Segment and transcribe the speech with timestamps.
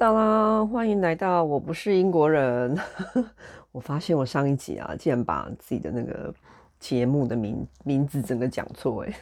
[0.00, 2.74] 当啦，欢迎来到我不是英国人。
[3.70, 6.34] 我发现我上一集啊，竟然把自己的那个
[6.78, 9.14] 节目的名名字整个讲错，哎，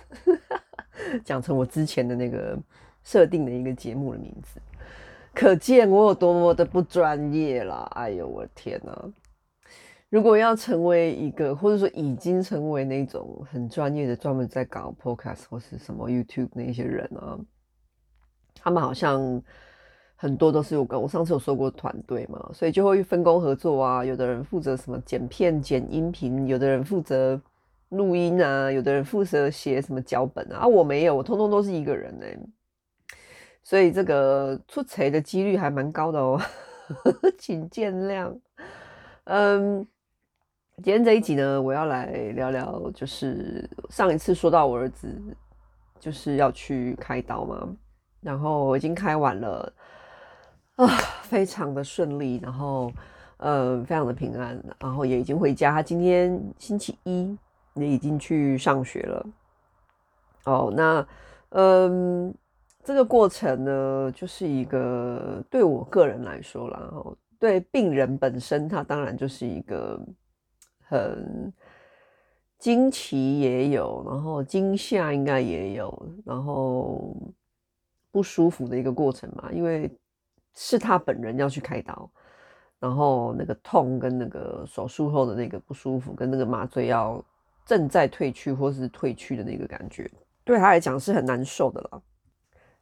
[1.24, 2.56] 讲成我之前的那个
[3.02, 4.60] 设定的一个节目的名字，
[5.34, 7.90] 可见我有多么的不专业啦！
[7.96, 9.12] 哎呦，我的天哪！
[10.10, 17.36] 如果要成为一个，或者说已经成为那种很专业的，专门在搞 podcast 或是什么 YouTube 那些人啊，
[18.54, 19.42] 他们好像。
[20.20, 24.04] 很多都是我跟我上次有说过团队嘛，所以就会分工合作啊。
[24.04, 27.40] 有的人负责什么剪片、剪音频，有的人负责
[27.90, 30.62] 录音啊，有的人负责写什么脚本啊。
[30.62, 32.26] 啊，我没有，我通通都是一个人呢。
[33.62, 36.40] 所以这个出错的几率还蛮高的哦，
[37.38, 38.36] 请见谅。
[39.22, 39.86] 嗯，
[40.82, 45.08] 今天这一集呢，我要来聊聊，就是上一次说到我儿子
[46.00, 47.68] 就是要去开刀嘛，
[48.20, 49.72] 然后已经开完了。
[50.78, 50.86] 啊，
[51.24, 52.92] 非常的顺利，然后，
[53.38, 55.72] 呃，非常的平安，然后也已经回家。
[55.72, 57.36] 他今天星期一
[57.74, 59.26] 也已经去上学了。
[60.44, 61.04] 哦，那，
[61.48, 62.32] 嗯，
[62.84, 70.00] 这个过程呢，就是一个对我个人来说啦，然后对病人本身，他当然就是一个
[70.84, 71.52] 很
[72.56, 77.16] 惊奇也有，然后惊吓应该也有，然后
[78.12, 79.90] 不舒服的一个过程嘛，因为。
[80.60, 82.10] 是他本人要去开刀，
[82.80, 87.24] 然后那个痛跟那个手术后的那个不舒服，跟那个麻醉药
[87.64, 90.10] 正在退去或是退去的那个感觉，
[90.42, 92.02] 对他来讲是很难受的啦。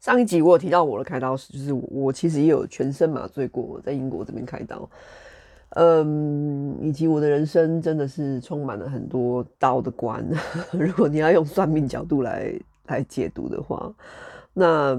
[0.00, 4.88] 上一集我有提到我的开刀史，就是我其实也有全身麻醉过，在英国这边开刀，
[5.74, 10.26] 嗯，以及我的人生真的是充满了很多刀的关。
[10.72, 13.94] 如果你要用算命角度来来解读的话，
[14.54, 14.98] 那。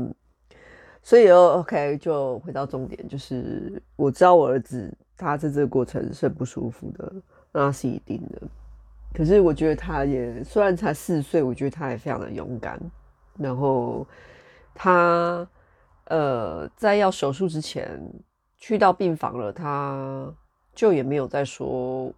[1.08, 7.14] 所以哦，OK，就回到重点，就是我知道我儿子他在这个过程是很不舒服的，
[7.54, 8.42] 那是一定的。
[9.14, 12.78] 可是我觉得他也虽然才四岁，我觉得他也非常的勇敢。
[13.38, 14.06] 然后
[14.76, 15.48] 他
[16.10, 17.98] 呃在要手术之前
[18.58, 20.30] 去到病房了，他
[20.76, 22.12] 就也没有再说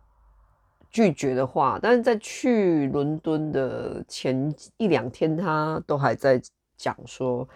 [0.89, 1.77] 拒绝的话。
[1.79, 6.41] 但是在去伦敦的前一两天，他都还在
[6.75, 7.47] 讲说。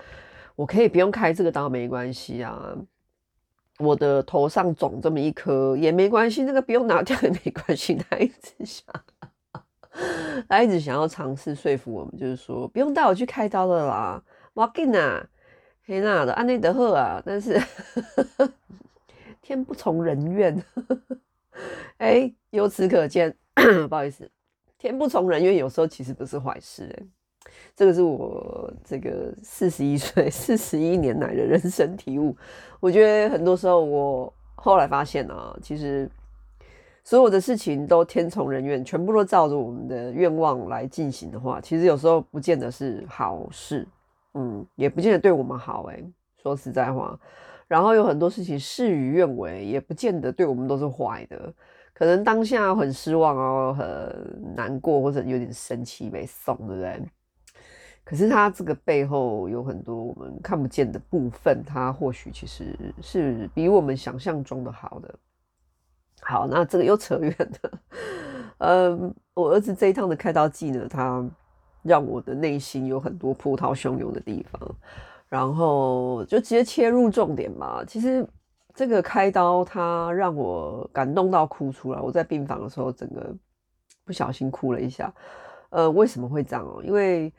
[0.56, 2.76] 我可以不用开这个刀，没关系啊。
[3.80, 7.96] 我的头上肿这么一颗也没关系，那个不用拿掉也没关系。
[7.96, 8.86] 他一直想，
[10.48, 15.26] 他一直想要尝试说服我们，就是说不用带我去开刀的啦，我给呐，
[15.86, 17.22] 黑娜的安内德赫啊。
[17.26, 17.60] 但是
[19.42, 20.56] 天不从人愿，
[21.98, 23.36] 哎、欸，由此可见，
[23.90, 24.30] 不好意思，
[24.78, 27.06] 天不从人愿，有时候其实不是坏事哎、
[27.76, 32.36] 这个是我这个四十一岁、四十一年来的人生体悟。
[32.80, 36.10] 我觉得很多时候，我后来发现啊，其实
[37.04, 43.88] 所有的事情都天从人愿，全部都照着我们的愿望来进行的话，其实有时候不见得是好事，
[44.36, 45.84] 嗯，也不见得对我们好。
[45.86, 46.04] 诶，
[46.42, 47.20] 说实在话，
[47.68, 51.54] 然后有很多事情事与愿违，也不见得对我们都是坏的。
[51.94, 57.02] 可能当下很失望哦，很难过，或者有点生气被送，对不对？
[58.04, 65.16] 可是他这个背后有很多我们看不见的部分，他或许其实是比我们想象中的好的。
[66.22, 67.80] 好，那这个又扯远了。
[68.60, 71.26] 嗯，我儿子这一趟的开刀记呢，他
[71.82, 74.76] 让我的内心有很多波涛汹涌的地方，
[75.28, 77.84] 然后就直接切入重点吧。
[77.86, 78.26] 其实
[78.74, 82.00] 这个开刀，他让我感动到哭出来。
[82.00, 83.36] 我在病房的时候，整个
[84.06, 85.14] 不小心哭了一下。
[85.72, 86.82] 呃，为什么会这样哦？
[86.84, 87.34] 因为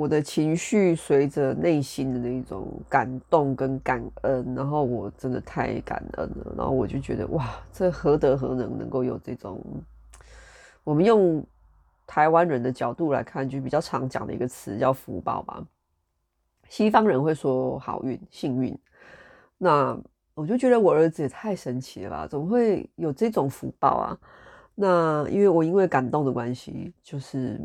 [0.00, 9.62] 我的情绪随着内心的那种感动跟感恩，然后我真的太感恩了，然后我就觉得哇，这何德何能，能够有这种，
[10.84, 11.44] 我们用
[12.06, 15.62] 台湾人的角度来看，就比较常讲的一个词叫福报吧。
[16.70, 18.74] 西方人会说好运、幸运，
[19.58, 19.94] 那
[20.32, 24.18] 我就觉得我儿子也太神奇了吧，怎么会有这种福报啊？
[24.74, 27.60] 那因为我因为感动的关系，就是。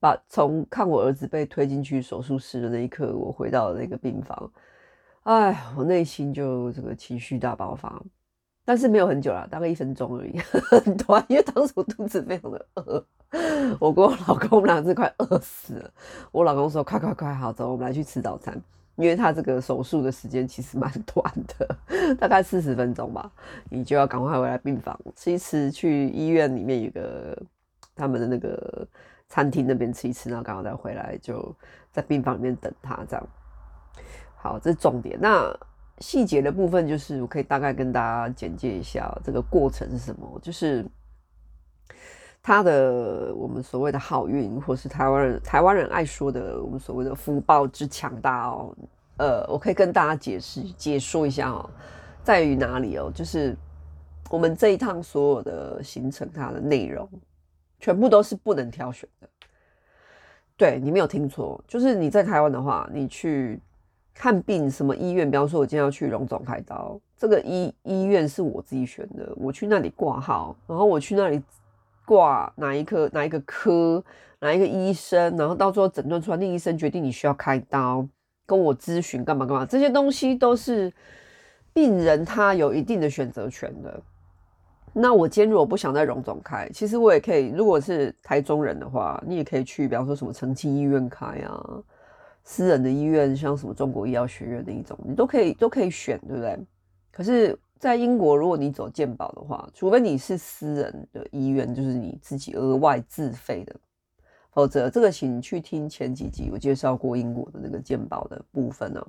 [0.00, 4.50] 把从看我儿子被推进去手术室的那一刻，我回到了那个病房，
[5.24, 8.02] 哎，我内心就这个情绪大爆发，
[8.64, 10.38] 但是没有很久啦，大概一分钟而已，
[10.82, 13.04] 很短，因为当时我肚子非常的饿，
[13.78, 15.90] 我跟我老公我们俩是快饿死了。
[16.32, 18.58] 我老公说：“快快快，好，走，我们来去吃早餐。”
[18.96, 23.30] 因为他这个手术的时间其实蛮短的，大概四十分钟吧，
[23.68, 27.38] 你就要赶快回来病房吃一吃，去医院里面有个
[27.94, 28.88] 他们的那个。
[29.30, 31.56] 餐厅那边吃一吃，然后刚好再回来，就
[31.90, 33.26] 在病房里面等他这样。
[34.36, 35.18] 好，这是重点。
[35.18, 35.56] 那
[36.00, 40.84] 细节的部分，就是我可以大概跟大家简介一下这个过程是什么，就是
[42.42, 48.74] 他的我们所谓的好运，或是台湾人台湾人爱说的我们所谓的福报之强大哦。
[49.18, 51.70] 呃，我可以跟大家解释解说一下哦，
[52.24, 53.54] 在于哪里哦，就是
[54.30, 57.06] 我们这一趟所有的行程，它的内容
[57.80, 59.28] 全部都是不能挑选的。
[60.56, 63.58] 对，你没有听错，就是你在台湾的话，你去。
[64.12, 65.30] 看病什么医院？
[65.30, 71.40] 比方说，我今天要去荣总开刀，这个医医院是我自己选的，我去那里挂号，然后我去那里
[72.04, 74.04] 挂哪一科哪一个科
[74.40, 78.06] 哪一个医生，然后到最后诊断出来，那医生决定你需要开刀，
[78.44, 80.92] 跟我咨询干嘛干嘛，这些东西都是
[81.72, 84.02] 病人他有一定的选择权的。
[84.92, 91.82] 那我今天如果不想在荣总开，其实我也可以，如果是台中人的话，你也可以去，比方说什么澄清医院开啊。
[92.42, 96.58] 私人的医院，像什么中国医药学院那一种，你都可以都可以选，对不对？
[97.12, 103.76] 可是，在英国，如果你走健保的话，除非你是私人的医院，就是你自己额外自费的，
[104.50, 109.06] 否则这个请去听前几集我介绍过英国的那个健保的部分呢、啊。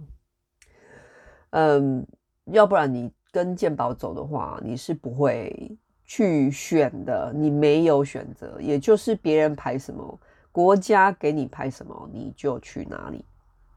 [1.51, 2.05] 嗯，
[2.51, 10.19] 要不然你跟健保走的话，你是不会去选的，你没有选择，也就是别人排什么。
[10.51, 13.23] 国家给你排什么，你就去哪里，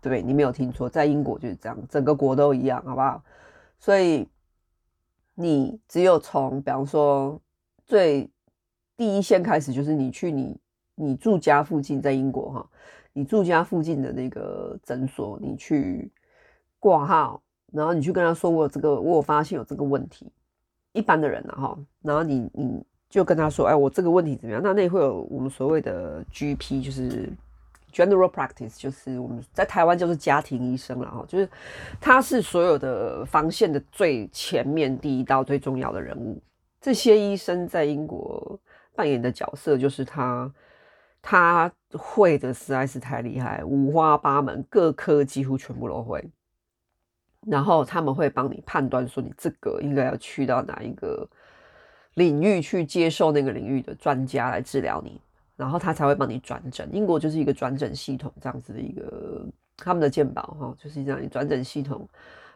[0.01, 0.21] 对不对？
[0.21, 3.23] 你没有听错，在英国就是这样，整个国都一样，好不好？
[3.79, 4.29] 所以
[5.37, 7.41] 你只有从，比方说
[7.87, 8.29] 最
[8.97, 10.61] 第一线开始，就是你去你
[10.97, 12.71] 你住家附近，在英国哈，
[13.13, 16.11] 你住家附近的那个诊所，你去
[16.81, 17.41] 挂号，
[17.75, 20.31] 然后你去跟他说，我有这个，我有发现有这个问题，
[20.93, 22.83] 一般的人啊哈，然后你你。
[23.11, 24.61] 就跟他说，哎，我这个问题怎么样？
[24.61, 27.33] 那那会有我们所谓的 GP，就是
[27.93, 31.49] General Practice，就是我们在台湾就是家庭医生了哈，就是
[32.01, 36.43] 他是所有的防线的最前面第一道最重要的人物。
[36.81, 38.59] 这些医生在英国
[38.97, 40.53] 扮演的角色就是他，
[41.23, 46.29] 他会的实在是太厉害，五花八门，各科几乎全部都会。
[47.47, 51.29] 然后他们会帮你判断说，你这个应该要去到哪一个。
[52.15, 55.21] 领域去接受那个领域的专家来治疗你，
[55.57, 56.89] 然后他才会帮你转诊。
[56.93, 59.45] 英国就是一个转诊系统这样子的一个
[59.77, 62.09] 他们的健保哈，就是这样一转诊系统。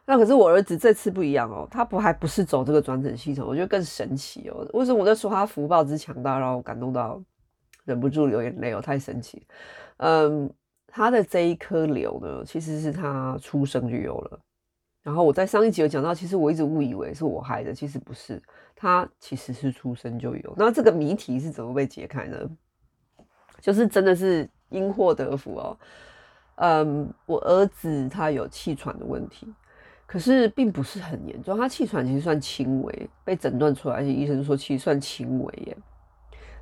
[0.06, 4.64] 那可是我儿子这次不一样哦，他不还不是走这个转诊系统，我觉得更神奇哦。
[4.74, 7.20] 为什么我在说他福报之强大，让我感动到
[7.84, 9.44] 忍不住流眼泪哦，太神奇。
[9.96, 10.48] 嗯，
[10.86, 14.40] 他的这一颗瘤呢，其实是他出生就有了。
[15.02, 18.42] 然后我在上一集有讲到，其实我一直误以为是我害的，其实不是，
[18.76, 20.54] 他其实是出生就有。
[20.56, 22.38] 那这个谜题是怎么被解开呢？
[23.60, 25.78] 就是真的是因祸得福哦。
[26.56, 29.46] 嗯，我儿子他有气喘的问题，
[30.06, 35.76] 可是并不是很严重，他气喘其实算轻微，被诊断出来，而且医生说其实算轻微耶。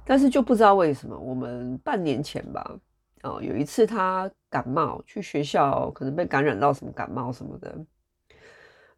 [0.05, 2.79] 但是就不知道为什么，我们半年前吧，
[3.23, 7.77] 哦，有一次他感冒，去学校可能被感染到什么感冒什么的。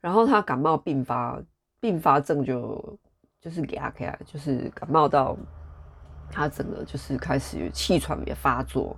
[0.00, 1.42] 然后他感冒并发，
[1.80, 2.98] 并发症就
[3.40, 5.36] 就是给他开，就是感冒到
[6.30, 8.96] 他整个就是开始气喘也发作，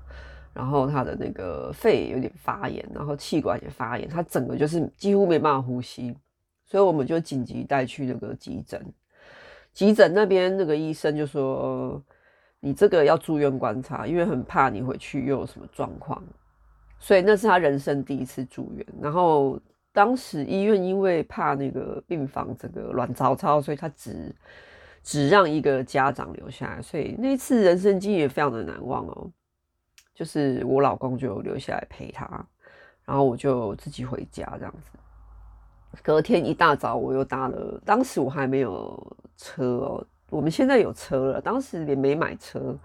[0.52, 6.14] 然后他的那个肺有点发炎，然后气管也发炎，他整个就是几乎没办法呼吸，
[6.66, 8.84] 所以我们就紧急带去那个急诊。
[9.72, 12.02] 急诊那边那个医生就说
[12.60, 16.22] ：“你这个要住院观察，因为很怕你回去又有什么状况。”
[17.00, 19.58] 所以那是他人生第一次住院，然后。
[19.92, 24.34] 当时医院因为怕那个病房这个乱糟糟，所以他只
[25.02, 29.30] 只让一个家长留下来，所以那一次人生经历也非常的难忘哦。
[30.14, 32.26] 就是我老公就留下来陪他，
[33.04, 34.98] 然后我就自己回家这样子。
[36.02, 42.76] 隔天一大早我又搭了，当时我还没有车哦，我们现在有车了，当时也没买车，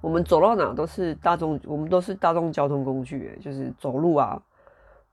[0.00, 4.40] 我们走到哪都是大众，我们都是大众交通工具，就是走路啊。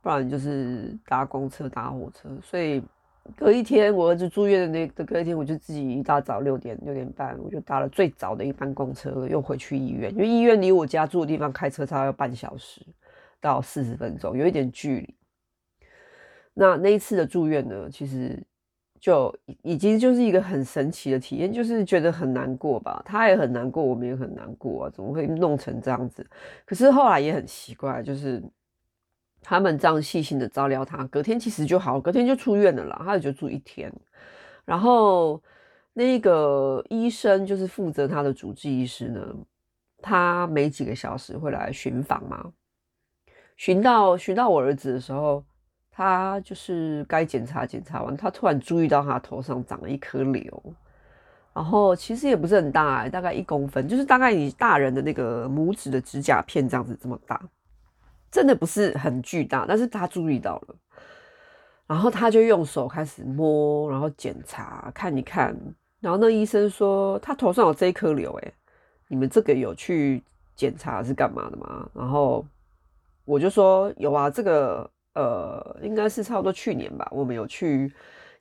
[0.01, 2.81] 不然就是搭公车、搭火车，所以
[3.35, 12.81] 隔一天我儿子住院的那的隔一天，我就自己一大早六点六点半，我就搭了最早的一班公车，又回去医院，因为医院离我家住的地方开车差要半小时
[13.41, 15.15] 到四十分钟，有一点距离。
[16.53, 18.41] 那那一次的住院呢，其实
[19.01, 26.25] 就已经就是一个很神奇的体验，就是觉得很难过吧，他也很难过，我们也很难过啊，怎么会弄成这样子？
[26.65, 28.41] 可是后来也很奇怪，就是。
[29.41, 33.01] 他们这样细心的照料他，隔天其实就好，隔天就出院了啦。
[33.03, 33.91] 他也就住一天，
[34.65, 35.41] 然后
[35.93, 39.21] 那个医生就是负责他的主治医师呢，
[40.01, 42.51] 他每几个小时会来巡访嘛。
[43.55, 45.43] 巡到巡到我儿子的时候，
[45.91, 50.63] 他就是该检查检查完，他突然注意到他头上长了一颗瘤，
[51.53, 57.41] 然后其实也不是很大，大概一公分，就是大概你大人的那个拇指的指甲片这样子这么大，
[58.31, 60.75] 真的不是很巨大，但是他注意到了，
[61.87, 65.55] 然后他就用手开始摸，然后检查看一看，
[65.99, 68.53] 然后那医生说他头上有这一颗瘤，诶，
[69.07, 70.23] 你们这个有去
[70.55, 71.89] 检查是干嘛的吗？
[71.93, 72.45] 然后
[73.25, 74.89] 我就说有啊，这个。
[75.15, 77.91] 呃，应该是差不多去年吧，我们有去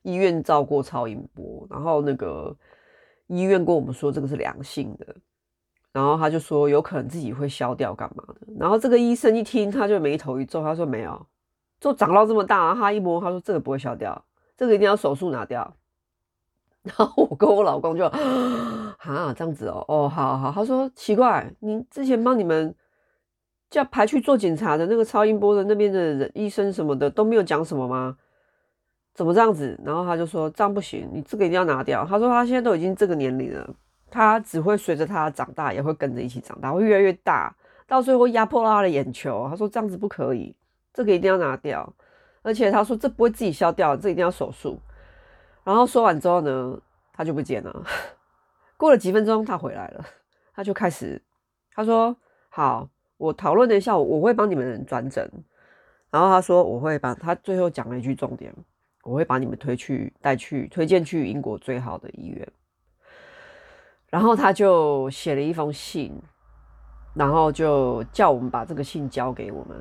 [0.02, 2.54] 医院照过超音波，然后那个
[3.26, 5.16] 医院跟我们说这个是良性的，
[5.98, 11.26] 然后他就说有可能自己会消掉干嘛的，然后这个医生一听他就眉头一皱，他说没有，
[11.80, 14.24] 就长到这么大，他一摸他说这个不会消掉，
[14.56, 15.74] 这个一定要手术拿掉，
[16.86, 22.72] 然后我跟我老公就啊这样子哦，哦好好，他说奇怪，你之前帮你们。
[23.70, 28.16] 叫排去做检查的那个超音波的那边的人医生什么的都没有讲什么吗？
[29.12, 29.78] 怎么这样子？
[29.84, 32.02] 然后他就说这样不行，你这个一定要拿掉。
[32.06, 33.68] 他说他现在都已经这个年龄了，
[34.10, 37.54] 他只会随着他长大，也会跟着一起长大，会越来越大，
[37.86, 39.46] 到最后压迫到他的眼球。
[39.48, 40.54] 他说这样子不可以，
[40.92, 41.92] 这个一定要拿掉。
[42.42, 44.80] 而且他说这不会自己消掉，这一定要手术。
[45.64, 46.80] 然后说完之后呢，
[47.12, 47.84] 他就不见了。
[48.76, 50.04] 过了几分钟，他回来了，
[50.54, 51.20] 他就开始
[51.74, 52.16] 他说
[52.48, 52.88] 好。
[53.18, 55.28] 我讨论了一下，我会帮你们转诊。
[56.08, 58.54] 然后他说我会帮他最后讲了一句重点，
[59.02, 62.48] 我会把你们推去带去推荐去英国最好的医院。
[64.10, 66.12] 然后他就写了一封信，
[67.14, 69.76] 然后就叫我们把这个信交给我们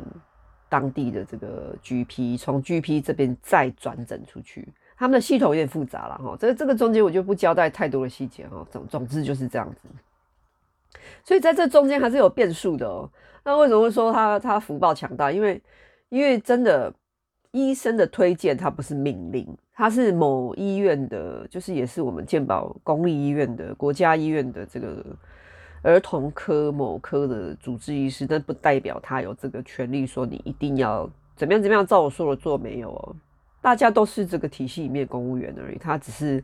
[0.69, 4.67] 当地的这个 GP，从 GP 这边再转诊出去。
[4.97, 8.65] 他们的系统有点复杂了哈，这这个中间我就不交代太多的细节哈。
[8.71, 9.87] 总总之就是这样子。
[11.23, 13.09] 所以在这中间还是有变数的哦。
[13.43, 15.31] 那为什么会说他他福报强大？
[15.31, 15.61] 因为
[16.09, 16.91] 因为真的
[17.51, 25.03] 医生的推荐，他不是命令，他是某医院的，就是也是我们健保公立医院的国家医院的这个
[25.81, 33.15] 儿童科某科的主治医师，但不代表他有这个权利说你一定要怎么样怎么样照我说的做，没有哦。
[33.61, 36.43] 大家都是这个体系里面公务员而已，他只是。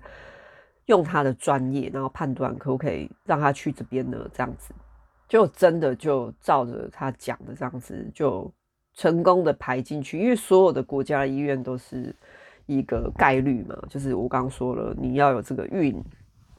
[0.87, 4.17] 用他的专业，然后判断可不可以让他去这边呢？
[4.33, 4.73] 这样子
[5.29, 8.51] 就真的就照着他讲的这样子，就
[8.93, 10.19] 成功的排进去。
[10.19, 12.15] 因为所有的国家医院都是
[12.65, 15.95] 一个概率嘛，就是我刚刚说了，你要有这个运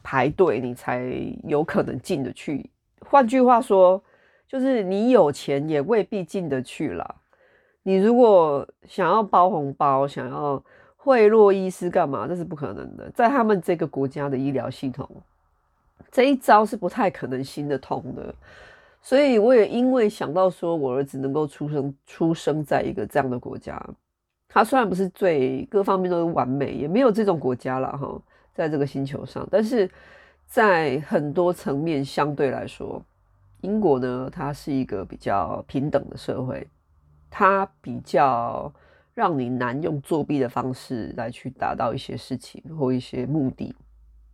[0.03, 1.13] 排队，你才
[1.45, 2.69] 有可能进得去。
[3.01, 4.03] 换句话说，
[4.47, 7.15] 就是你有钱也未必进得去啦。
[7.83, 10.63] 你如果想要包红包，想要。
[10.97, 12.27] 贿赂医师干嘛？
[12.27, 15.07] 这是不可能的，在他们这个国家的医疗系统，
[16.11, 18.35] 这一招是不太可能行得通的。
[19.05, 23.81] 所以我也因为想到说，我儿子能够出生出生在一个这样的国家，
[24.49, 28.21] 他虽然不是最各方面都完美，也没有这种国家了哈，
[28.55, 29.89] 在这个星球上，但是
[30.47, 33.01] 在很多层面相对来说，
[33.61, 36.67] 英国呢，它是一个比较平等的社会，
[37.31, 38.73] 它比较。
[39.17, 43.73] 让你难用作弊的方式来去达到一些事情或一些目的，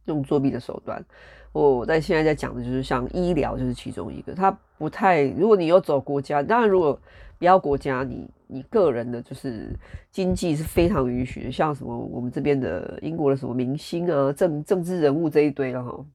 [0.07, 1.05] 用作弊的手段。
[1.53, 4.33] 我在现在在讲的就是像医疗，就是其中一个。
[4.33, 6.97] 它不太，如果你有走国家，当然如果
[7.39, 9.71] 不要国家，你你个人的就是
[10.13, 11.51] 经济是非常允许的。
[11.51, 16.07] 像什么我们这边的英国的什么明星啊、政政治人物这一堆了哈，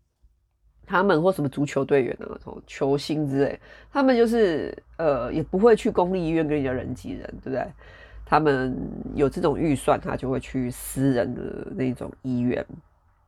[0.86, 3.60] 他们或什么足球队员啊、什么球星之类，
[3.92, 7.66] 他们就是呃也不会去公立医院跟人家人挤人，对不对？
[8.24, 8.74] 他们
[9.16, 12.66] 有这种预算，他就会去私人的那种医院。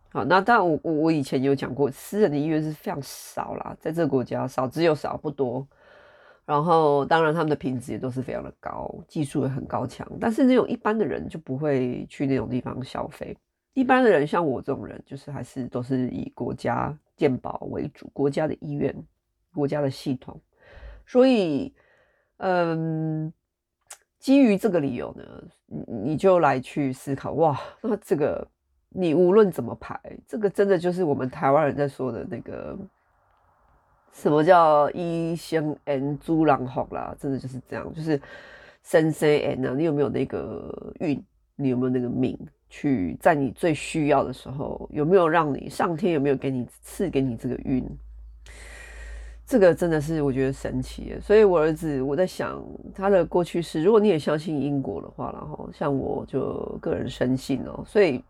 [0.10, 5.68] 好，那当然，我我我以前有讲过，私人的医院是非常少啦，在这个国家少之又少，不多。
[6.46, 10.10] 然后，当然他们的品质也都是非常的高，技术也很高强。
[10.20, 13.38] 但是那种一般的人就不会去那种地方消费。
[13.74, 18.96] 一般的人像我这种人，就是还是都是以国家健保为主，国家的医院，
[19.54, 20.40] 国家的系统。
[21.06, 21.74] 所以，
[22.38, 23.32] 嗯。
[24.20, 25.24] 基于这个理由呢，
[25.88, 28.46] 你就来去思考哇，那这个
[28.90, 32.78] 你无论怎么排，这个真的就是我们台湾人在说的那个
[34.14, 38.20] 什么叫一生 n 猪狼红啦，真的就是这样，就是
[38.84, 41.24] 生生 n 啊，你有没有那个运？
[41.56, 42.38] 你有没有那个命？
[42.70, 47.82] 去在你最需要的时候，有没有让你上天有没有给你赐给你这个运？
[49.46, 52.62] 这个真的是我觉得神奇，所以我儿子我在想
[52.94, 58.22] 他的过去式，如果你也相信因果的话，然后像我就个人深信哦，所以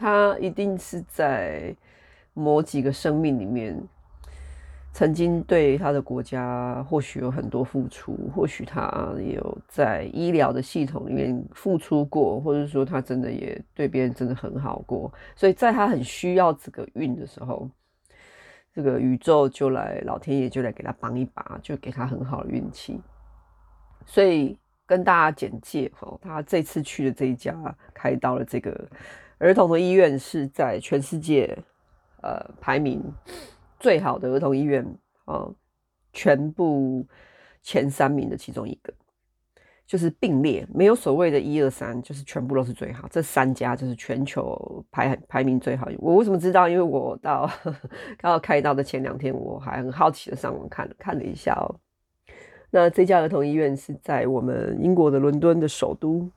[0.00, 1.76] 他一定是在
[2.32, 3.78] 某几个生命里面
[4.92, 17.68] 曾经对他的国家或许有很多付出，或许他也有在医疗的系统里面付出过，或者说他真的也对别人真的很好过，所以在他很需要这个运的时候，
[18.74, 23.00] 这个宇宙就来，老天爷就来给他帮一把，就给他很好的运气。
[24.06, 27.54] 所以跟大家简介哈，他这次去的这一家
[27.94, 28.88] 开刀的这个
[29.40, 31.58] 儿童的医院是在全世界
[32.22, 33.02] 呃排名。
[33.80, 34.86] 最好的儿童医院
[35.24, 35.48] 啊，
[36.12, 37.06] 全部
[37.62, 38.92] 前三名的其中一个，
[39.86, 43.08] 就是并列，没有所谓的一二三，就是全部都是最好。
[43.10, 45.88] 这三家就是全球排排名最好。
[45.96, 46.68] 我为什么知道？
[46.68, 47.50] 因为我到
[48.20, 51.74] 刚好开刀的前两天，我还很好奇的上网看了看了一下哦。
[52.70, 56.30] 那这家儿童医院是在我们英国的伦敦的首都，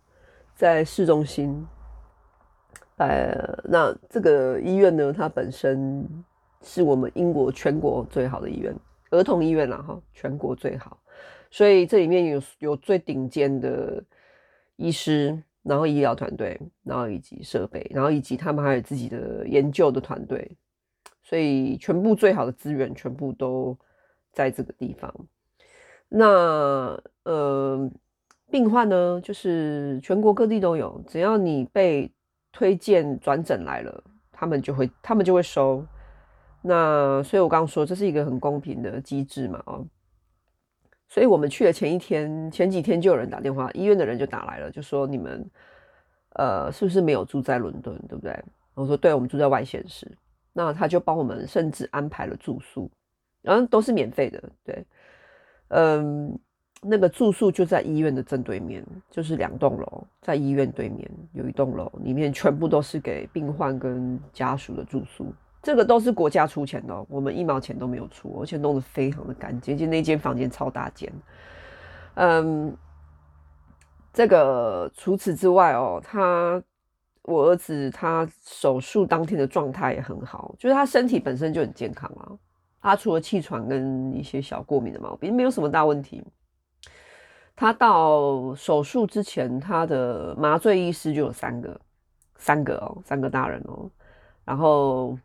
[0.55, 1.67] 在市中心。
[3.07, 6.07] 呃，那这个医院呢，它本身。
[6.65, 8.73] 是我们英国全国最好的医院，
[9.09, 10.97] 儿童医院啦，哈，全国最好，
[11.51, 14.01] 所以这里面有有最顶尖的
[14.77, 20.55] 医师，然后医疗团队，然后以及设备，然后以及他们还有自己的研究的团队，
[21.21, 23.77] 所以全部最好的资源全部都
[24.31, 25.13] 在这个地方。
[26.07, 27.91] 那呃，
[28.49, 32.09] 病患呢，就是全国各地都有，只要你被
[32.53, 35.85] 推荐转诊来了，他们就会他们就会收。
[36.61, 39.85] 那所以，我刚刚说这是一个很公平的机制嘛，哦，
[41.09, 45.45] 所以我们去的前一天、前几天就有人打电话，医院的人就打来了，就说你们，
[46.35, 48.41] 呃，是不是没有住在伦敦，对不对？
[48.75, 50.09] 我说对，我们住在外县市。
[50.55, 52.87] 那他就帮我们甚至安排了住宿，
[53.41, 54.85] 然后都是免费的，对，
[55.69, 56.39] 嗯，
[56.83, 65.33] 那个住宿就在医院的正对面，就是两栋楼，在医院对面有一栋楼，里面全部都是给病患跟家属的住宿。
[65.61, 71.09] 这个都是国家出钱的，我们一毛钱都没有出，而且弄得非常的干净，就那间房间超大间。
[72.15, 72.75] 嗯，
[74.11, 76.61] 这个除此之外哦，他
[77.21, 82.27] 我儿子他手术当天的状态也很好，就是他身体本身就很健康啊，
[82.81, 86.21] 他除了气喘跟一些小过敏的毛病，没有什么大问题。
[87.55, 91.79] 他到手术之前，他的麻醉医师就有三个，
[92.37, 93.89] 三个哦，三个大人哦，
[94.45, 95.17] 然后。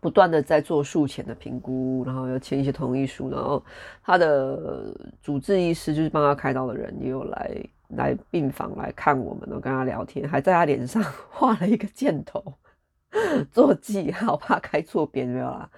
[0.00, 3.64] 不断的在做术前的评估，然后要签一些同意书，然后
[4.02, 7.64] 他的主治医师就是帮他开刀的人也有来
[7.96, 12.42] 来病房来看我们，我跟他聊天，还在他脸上 画了一个箭头
[13.50, 15.70] 做记号，怕开错边没有啦，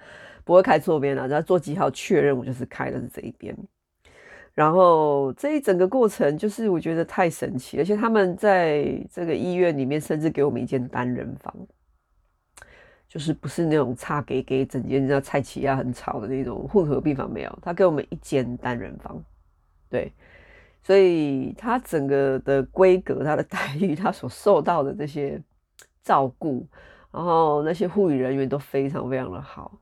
[0.43, 3.55] 不会开错边啦，然后做记号确认我就是开的是这一边。
[4.57, 11.53] 然后这一整个过程就是我觉得太神奇，而且他们在这个医院里面甚至给我们一间单人房。
[13.07, 19.23] 就是不是那种差给给整间叫菜齐啊很吵的那种混合病房没有，他给我们一间单人房，
[19.89, 20.11] 对，
[20.83, 25.41] 所以他整个的规格、他的待遇、他所受到的这些
[26.03, 26.67] 照顾，
[27.09, 29.79] 然后那些护理人员都非常非常的好。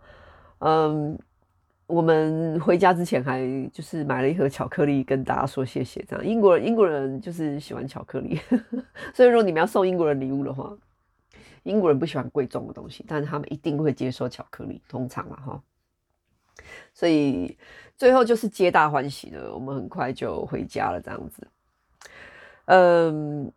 [0.59, 1.17] 嗯，
[1.87, 8.39] 我们回家之前还就是买了一盒巧克力跟大家说谢谢，这样英国人英国人就是喜欢巧克力，
[9.13, 10.75] 所以如果你们要送英国人礼物的话。
[11.63, 15.63] 英国人不喜欢贵重的东西，但是他们一定会接受巧克力，通常啊哈。
[16.93, 17.57] 所以
[17.97, 21.47] 最后就是皆大欢喜的，我们很快就回家了，这样子。
[22.65, 23.51] 嗯，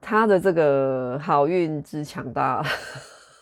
[0.00, 2.64] 他的这个好运之强大，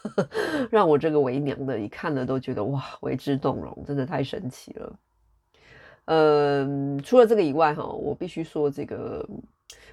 [0.70, 4.98] 让我这个为娘的，一看了都觉得哇，为之动容，真的太神奇了。
[6.06, 9.28] 嗯，除了这个以外哈，我必须说这个，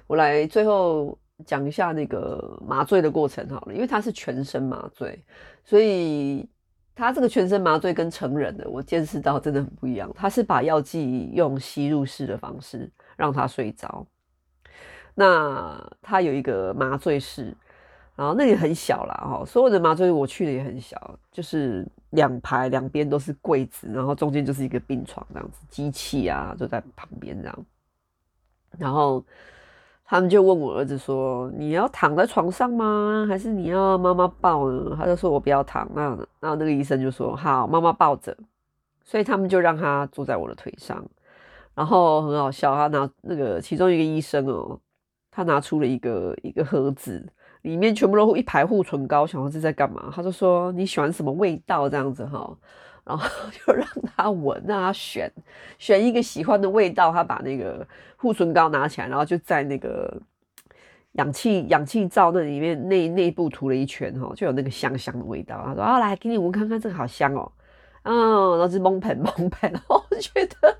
[0.06, 1.18] 我来最后。
[1.46, 5.24] 讲一下那个麻醉的过程好了，因为它是全身麻醉，
[5.64, 6.44] 所以
[6.96, 10.10] 它这个全身麻醉跟成人的我见识到真的很不一样。
[10.16, 14.04] 它是把药剂用吸入式的方式让他睡着，
[15.14, 17.56] 那它有一个麻醉室，
[18.18, 27.64] 然后那里很小啦哈，所有的麻醉我去的也很小，就是两排两边都是柜子，然后中间就是一个病床这样子，机器啊就在旁边这样，
[28.76, 29.24] 然后。
[30.10, 33.26] 他们就问我儿子说：“你要躺在床上吗？
[33.28, 38.34] 还是你要妈妈抱呢？”他就说：“我不要躺。”那那那个医生就说：“好，妈妈抱着。”
[39.04, 41.04] 所以他们就让他坐在我的腿上，
[41.74, 44.80] 然后很好笑，他拿那个其中一个医生哦，
[45.30, 47.22] 他拿出了一个一个盒子，
[47.68, 50.10] 里面全部都一排护唇膏，想说这在干嘛？
[50.14, 52.56] 他就说：“你喜欢什么味道？”这样子哈。
[53.04, 55.30] 然后 就让他闻，让他选
[55.78, 57.12] 选一个喜欢的味道。
[57.12, 60.20] 他把那个护唇膏拿起来，然后就在那个
[61.12, 65.62] 氧气氧气罩那里面内内部涂了一圈，哈，就有那个香香的味道。
[65.64, 67.50] 他说：“啊，来给你闻看看，这个好香哦。”
[68.04, 70.76] 嗯，然后就蒙盆蒙盆，然 后我觉得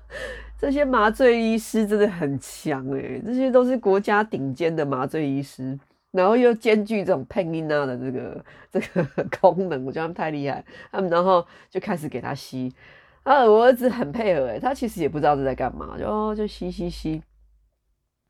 [0.57, 5.77] 这些麻醉医师真的很强诶、这些都是国家顶尖的麻醉医师，
[6.11, 10.63] 然后又兼具这种配音啊的这个这个 功能，我觉得他们太厉害。
[10.91, 12.73] 他们然后就开始给他吸，
[13.23, 17.21] 啊，我儿子很配合诶、他其实也不知道是在干嘛，就哦就吸吸吸。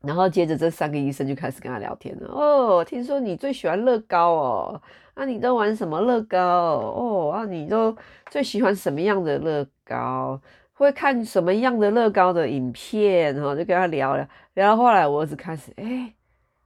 [0.02, 2.28] 然后接着这三个医生就开始跟他聊天了。
[2.28, 4.82] 哦，听说你最喜欢乐高哦，
[5.14, 6.38] 那、你都玩什么乐高？
[6.38, 7.94] 哦，啊，你都
[8.30, 10.40] 最喜欢什么样的乐高？
[10.72, 13.34] 会看什么样的乐高的影片？
[13.34, 14.26] 哈，就跟他聊聊。
[14.54, 16.14] 聊到后来，我儿子开始，哎，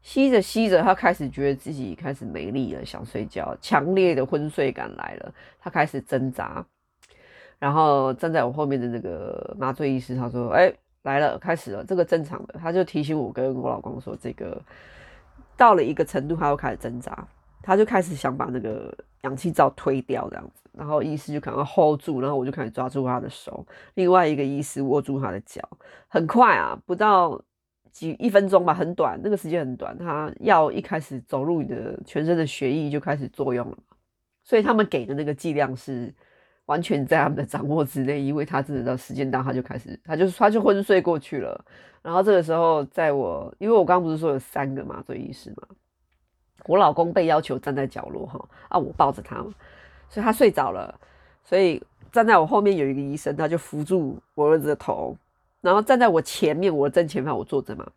[0.04, 6.64] 吸着吸着，他开始觉得自己开始没力了，想睡觉，强烈的昏睡感来了，他开始挣扎。
[7.58, 10.72] 然后站在我后面的那个麻醉医师，他说，哎。
[11.04, 14.58] 来了，开始了，这个正常的，他就提醒我跟我老公说，这个
[15.54, 17.28] 到了一个程度，他又开始挣扎，
[17.60, 18.90] 他就开始想把那个
[19.20, 25.60] 氧气罩推掉，这样子，然后医师就赶快 hold 住，然后我就开始抓住他的手，另外一个医师握住他的脚，
[26.08, 27.38] 很快啊，不到
[27.94, 33.78] 几一分钟吧，很短，那个时间很短，他药一开始走入你的全身的血液就开始作用了，
[34.42, 36.12] 所以他们给的那个剂量是。
[36.66, 41.62] 完全在他们的掌握之内，因为他真的到时间到，他就开始，他就他就昏睡过去了。
[42.00, 45.68] 然后这个时候，在我，因为我刚刚不是说有三个麻醉医师嘛，
[46.64, 49.52] 我老公被要求站在角落哈，啊，我抱着他嘛，
[50.08, 50.98] 所以他睡着了。
[51.44, 55.14] 所以站在我后面有一个医生，他就扶住我儿子的头，
[55.64, 57.90] 然后站在我前面，我正前方我坐着嘛，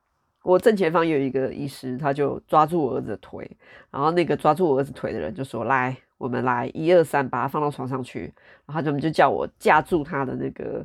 [0.44, 3.50] 我正前方有一个医师，他就抓住我儿子的腿，
[3.92, 5.96] 然后那个抓住我儿子腿的人就说来。
[6.18, 8.34] 我们来一二三，把他放到床上去，
[8.66, 10.84] 然后他们就叫我架住他的那个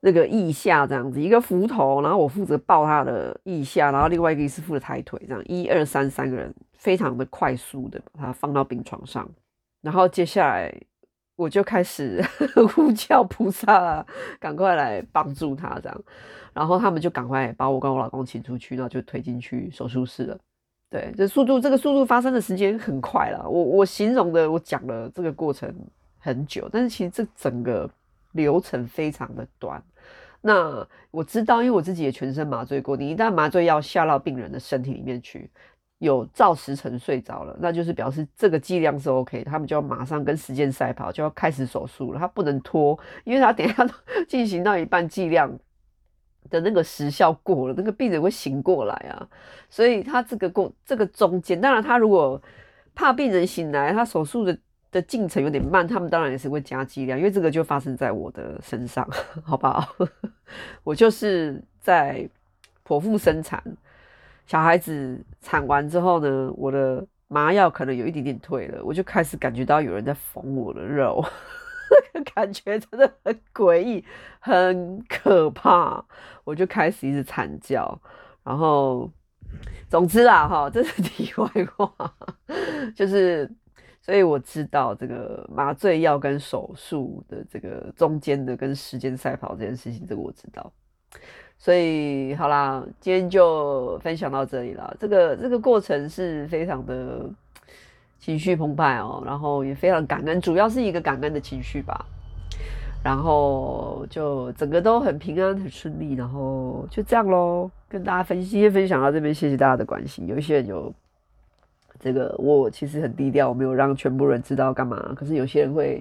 [0.00, 9.30] 那个腋下，这样子一个扶头，然后我负责抱他的腋下，然后另外一个医师负责抬腿，这样一二三三个人非常的快速的把他放到病床上，
[9.82, 10.74] 然后接下来
[11.42, 12.22] 我就开始
[12.74, 14.06] 呼叫菩萨，
[14.38, 16.00] 赶快来帮助他这样，
[16.52, 20.38] 然后他们就赶快把我跟我老公请出去，然后就推进去手术室了。
[20.88, 23.48] 对，这速度，这个速度发生的时间很快了。
[23.48, 25.74] 我我形容的，我讲了这个过程
[26.18, 27.90] 很久，但是其实这整个
[28.32, 29.82] 流程非常的短。
[30.42, 35.50] 那我知道，因为我自己也全身麻醉过，你一旦麻醉药下到病人的身体里面去，
[36.02, 43.86] 有照时辰睡着了，那就是表示这个剂量是 OK，他们就要马上跟时间赛跑，就要开始手术了，他不能拖，因为他等下
[44.28, 45.58] 进行到一半剂量。
[46.50, 49.26] 的那个时效过了，那个病人会醒过来啊，
[49.70, 52.38] 所以他这个过这个中间，当然他如果
[52.94, 54.58] 怕病人醒来，他手术的
[54.90, 59.08] 的进程有点慢，他们当然也是会加剂量，因为这个就发生在我的身上，
[59.44, 59.88] 好不好？
[60.82, 62.28] 我就是在
[62.84, 63.62] 剖腹生产，
[64.46, 71.24] 小孩子产完之后呢，我的麻药可能有一点点退了，我就开始感觉到有人在缝我的肉。
[72.14, 74.02] 这个感觉真的很诡异，
[74.40, 76.02] 很可怕，
[76.42, 78.00] 我就开始一直惨叫，
[78.42, 79.10] 然后，
[79.90, 81.92] 总之啦，哈，这是 题外话，
[82.96, 83.50] 就是，
[84.00, 90.72] 所以我知道这个麻醉药跟手术的这个中间的跟时间赛跑这件事情，这个我知道，
[91.62, 97.20] 所以好啦，今天就分享到这里了，这个这个过程是非常的。
[98.24, 102.06] 情绪澎湃哦，然后也非常感恩，主要是一个感恩的情绪吧。
[103.02, 107.68] 然后就整个都很平安、很顺利，然后就这样喽。
[107.88, 110.24] 跟大家分析，分享到这边，谢谢大家的关心。
[110.28, 110.94] 有一些人有
[111.98, 115.12] 这个，我其实很低调，我没有让全部人知道干嘛。
[115.16, 116.00] 可是有些人会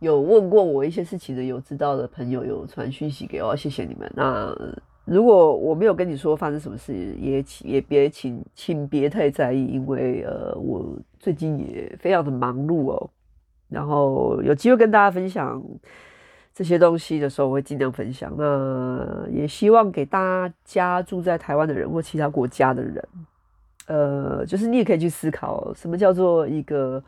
[0.00, 4.10] 有问过我一些事情的，有知道的朋友有传讯息给我，谢谢你们。
[4.14, 4.54] 那。
[5.06, 10.86] 如果我没有跟你说发生什么事，也请也别请请别太在意，因为呃，我
[11.18, 13.10] 最近也非常的忙碌哦。
[13.68, 15.60] 然后有机会跟大家分享
[16.54, 18.32] 这些东西的时候，我会尽量分享。
[18.36, 23.08] 那也希望给大家住在台湾的人或其他国家的人，
[23.88, 27.02] 呃，就是你也可以去思考，什么叫做一个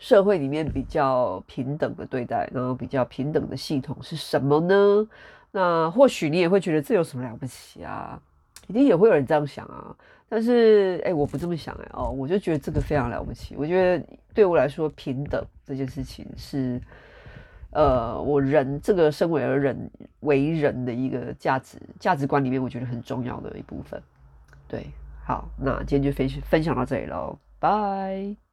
[0.00, 5.06] 社会里面比较平等的对待，然后比较平等的系统是什么呢？
[5.52, 8.20] 那或许你也会觉得这有什么了不起啊？
[8.66, 9.94] 一定也会有人这样想啊。
[10.26, 13.56] 但是，哎、我不这么想哎、哦，我就觉得这个非常了不起。
[13.58, 16.80] 我觉得对我来说，平等这件事情是，
[17.72, 24.00] 呃，我人这个身为而人为人的一个价值价值观里面，我觉得很重要的一部分。
[24.68, 24.86] 对，
[25.26, 28.49] 好，那今天就分分享到这里喽，拜。